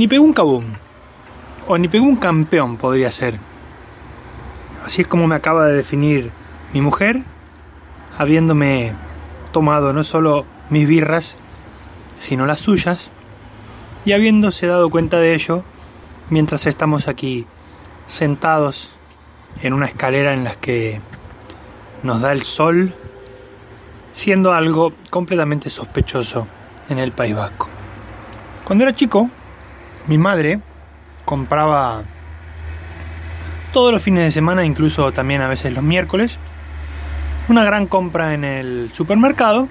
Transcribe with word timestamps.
Ni 0.00 0.08
pegó 0.08 0.24
un 0.24 0.32
cabum. 0.32 0.64
O 1.68 1.76
ni 1.76 1.86
pegó 1.86 2.06
un 2.06 2.16
campeón 2.16 2.78
podría 2.78 3.10
ser. 3.10 3.38
Así 4.82 5.02
es 5.02 5.06
como 5.06 5.26
me 5.26 5.34
acaba 5.34 5.66
de 5.66 5.74
definir 5.74 6.30
mi 6.72 6.80
mujer, 6.80 7.20
habiéndome 8.16 8.94
tomado 9.52 9.92
no 9.92 10.02
solo 10.02 10.46
mis 10.70 10.88
birras, 10.88 11.36
sino 12.18 12.46
las 12.46 12.60
suyas, 12.60 13.12
y 14.06 14.12
habiéndose 14.12 14.66
dado 14.66 14.88
cuenta 14.88 15.18
de 15.18 15.34
ello 15.34 15.64
mientras 16.30 16.66
estamos 16.66 17.06
aquí 17.06 17.44
sentados 18.06 18.96
en 19.60 19.74
una 19.74 19.84
escalera 19.84 20.32
en 20.32 20.44
la 20.44 20.54
que 20.54 21.02
nos 22.02 22.22
da 22.22 22.32
el 22.32 22.44
sol, 22.44 22.94
siendo 24.14 24.54
algo 24.54 24.94
completamente 25.10 25.68
sospechoso 25.68 26.46
en 26.88 26.98
el 26.98 27.12
País 27.12 27.36
Vasco. 27.36 27.68
Cuando 28.64 28.84
era 28.84 28.94
chico, 28.94 29.28
mi 30.06 30.18
madre 30.18 30.60
compraba 31.24 32.02
todos 33.72 33.92
los 33.92 34.02
fines 34.02 34.24
de 34.24 34.30
semana, 34.30 34.64
incluso 34.64 35.12
también 35.12 35.42
a 35.42 35.48
veces 35.48 35.72
los 35.72 35.84
miércoles, 35.84 36.38
una 37.48 37.64
gran 37.64 37.86
compra 37.86 38.34
en 38.34 38.44
el 38.44 38.90
supermercado, 38.92 39.68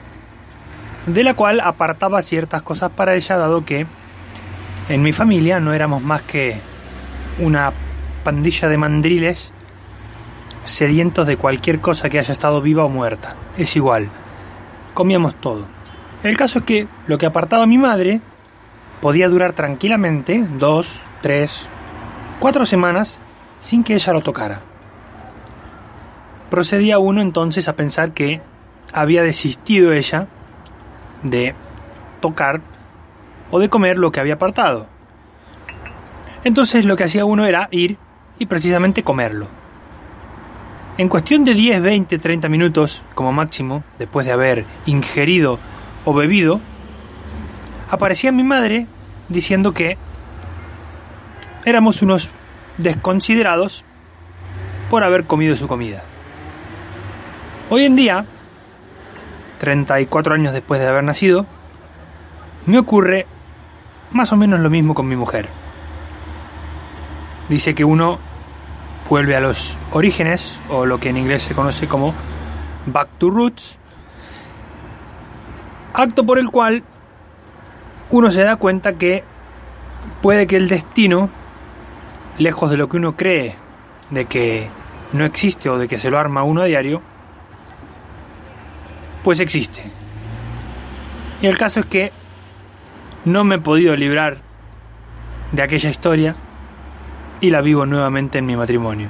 de 1.06 1.23
la 1.23 1.34
cual 1.34 1.60
apartaba 1.60 2.22
ciertas 2.22 2.62
cosas 2.62 2.92
para 2.92 3.16
ella, 3.16 3.38
dado 3.38 3.66
que 3.66 3.86
en 4.90 5.02
mi 5.02 5.12
familia 5.12 5.60
no 5.60 5.73
éramos 5.73 6.02
más 6.02 6.22
que 6.22 6.59
una 7.40 7.72
pandilla 8.23 8.70
de 8.70 8.78
mandriles 8.78 9.52
sedientos 10.64 11.28
de 11.28 11.38
cualquier 11.38 11.80
cosa 11.80 12.09
que 12.09 12.20
haya 12.20 12.32
estado 12.32 12.62
viva 12.62 12.84
o 12.84 12.90
muerta. 12.90 13.36
Es 13.58 13.76
igual, 13.76 14.09
comíamos 14.94 15.36
todo. 15.36 15.66
El 16.23 16.38
caso 16.38 16.59
es 16.59 16.66
que 16.66 16.88
lo 17.08 17.18
que 17.18 17.26
apartaba 17.26 17.66
mi 17.66 17.78
madre 17.78 18.22
podía 19.02 19.30
durar 19.30 19.53
tranquilamente 19.53 20.45
dos, 20.58 21.02
tres, 21.21 21.70
cuatro 22.39 22.66
semanas 22.66 23.22
sin 23.62 23.84
que 23.84 23.94
ella 23.94 24.13
lo 24.13 24.22
tocara. 24.22 24.61
Procedía 26.50 27.00
uno 27.00 27.22
entonces 27.22 27.67
a 27.67 27.75
pensar 27.75 28.11
que 28.11 28.41
había 28.94 29.23
desistido 29.23 29.94
ella 29.94 30.28
de 31.23 31.53
tocar 32.22 32.61
o 33.52 33.59
de 33.59 33.69
comer 33.69 33.97
lo 33.97 34.11
que 34.11 34.19
había 34.19 34.36
apartado. 34.36 34.88
Entonces 36.44 36.86
lo 36.86 36.95
que 36.95 37.03
hacía 37.03 37.25
uno 37.25 37.45
era 37.45 37.67
ir 37.72 37.97
y 38.39 38.45
precisamente 38.45 39.03
comerlo. 39.03 39.47
En 40.97 41.08
cuestión 41.08 41.45
de 41.45 41.53
10, 41.53 41.81
20, 41.81 42.19
30 42.19 42.50
minutos 42.50 43.02
como 43.13 43.31
máximo, 43.31 43.84
después 43.97 44.25
de 44.25 44.34
haber 44.34 44.66
ingerido 44.86 45.59
o 46.03 46.13
bebido, 46.13 46.59
aparecía 47.90 48.32
mi 48.32 48.44
madre 48.44 48.88
diciendo 49.28 49.73
que 49.73 49.98
éramos 51.66 52.02
unos 52.02 52.31
desconsiderados 52.78 53.84
por 54.90 55.04
haber 55.04 55.26
comido 55.26 55.56
su 55.56 55.68
comida. 55.68 56.04
Hoy 57.70 57.86
en 57.86 57.96
día, 57.96 58.26
34 59.59 60.34
años 60.34 60.54
después 60.54 60.80
de 60.80 60.88
haber 60.88 61.04
nacido, 61.04 61.46
me 62.66 62.80
ocurre 62.80 63.28
más 64.12 64.31
o 64.31 64.36
menos 64.36 64.59
lo 64.59 64.70
mismo 64.70 64.96
con 64.96 65.08
mi 65.08 65.16
mujer. 65.16 65.48
Dice 67.50 67.76
que 67.76 67.84
uno 67.84 68.20
vuelve 69.09 69.36
a 69.36 69.40
los 69.40 69.78
orígenes, 69.92 70.59
o 70.70 70.86
lo 70.86 71.00
que 71.00 71.09
en 71.09 71.18
inglés 71.18 71.44
se 71.44 71.56
conoce 71.56 71.88
como 71.88 72.14
back 72.86 73.09
to 73.18 73.30
roots, 73.30 73.80
acto 75.94 76.26
por 76.26 76.40
el 76.40 76.50
cual 76.50 76.84
uno 78.12 78.32
se 78.32 78.44
da 78.44 78.56
cuenta 78.56 78.94
que 78.94 79.24
puede 80.22 80.48
que 80.48 80.56
el 80.56 80.68
destino, 80.68 81.30
lejos 82.38 82.70
de 82.72 82.78
lo 82.78 82.90
que 82.90 82.98
uno 82.98 83.16
cree 83.16 83.56
de 84.10 84.26
que 84.26 84.68
no 85.14 85.26
existe 85.26 85.70
o 85.70 85.78
de 85.78 85.88
que 85.88 86.00
se 86.00 86.10
lo 86.10 86.18
arma 86.18 86.44
uno 86.44 86.62
a 86.62 86.66
diario, 86.66 87.02
pues 89.24 89.40
existe. 89.40 89.84
Y 91.42 91.48
el 91.48 91.58
caso 91.58 91.81
es 91.81 91.86
que 91.86 92.12
no 93.25 93.44
me 93.44 93.56
he 93.56 93.59
podido 93.59 93.96
librar 93.96 94.38
de 95.52 95.62
aquella 95.62 95.90
historia 95.90 96.36
y 97.42 97.50
la 97.50 97.62
vivo 97.62 97.86
nuevamente 97.86 98.40
en 98.40 98.46
mi 98.46 98.56
matrimonio. 98.56 99.09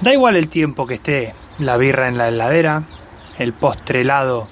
Da 0.00 0.12
igual 0.12 0.36
el 0.36 0.48
tiempo 0.48 0.86
que 0.86 0.94
esté 0.94 1.34
la 1.58 1.76
birra 1.76 2.08
en 2.08 2.18
la 2.18 2.28
heladera, 2.28 2.82
el 3.38 3.52
postre 3.52 4.00
helado 4.00 4.48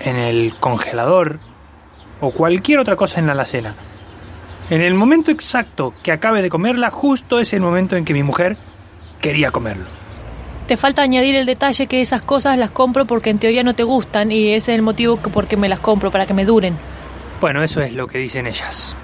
en 0.00 0.16
el 0.16 0.54
congelador 0.60 1.40
o 2.20 2.30
cualquier 2.30 2.78
otra 2.78 2.96
cosa 2.96 3.20
en 3.20 3.26
la 3.26 3.32
alacena. 3.32 3.74
En 4.70 4.82
el 4.82 4.94
momento 4.94 5.30
exacto 5.30 5.94
que 6.02 6.12
acabe 6.12 6.42
de 6.42 6.50
comerla, 6.50 6.90
justo 6.90 7.40
es 7.40 7.52
el 7.54 7.60
momento 7.60 7.96
en 7.96 8.04
que 8.04 8.12
mi 8.12 8.22
mujer 8.22 8.56
quería 9.20 9.50
comerlo. 9.50 9.86
Te 10.66 10.76
falta 10.76 11.02
añadir 11.02 11.34
el 11.36 11.46
detalle 11.46 11.86
que 11.86 12.02
esas 12.02 12.20
cosas 12.20 12.58
las 12.58 12.70
compro 12.70 13.06
porque 13.06 13.30
en 13.30 13.38
teoría 13.38 13.62
no 13.62 13.74
te 13.74 13.84
gustan 13.84 14.30
y 14.30 14.48
ese 14.48 14.72
es 14.72 14.76
el 14.76 14.82
motivo 14.82 15.16
por 15.16 15.46
que 15.46 15.56
me 15.56 15.68
las 15.68 15.78
compro, 15.78 16.10
para 16.10 16.26
que 16.26 16.34
me 16.34 16.44
duren. 16.44 16.76
Bueno, 17.40 17.62
eso 17.62 17.80
es 17.80 17.94
lo 17.94 18.06
que 18.06 18.18
dicen 18.18 18.46
ellas. 18.46 18.94